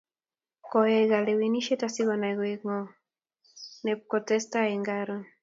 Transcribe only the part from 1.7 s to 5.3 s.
asikonai kowek ng'o nepkotaksei eng' karon.